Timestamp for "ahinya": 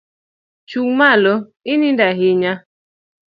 2.09-2.53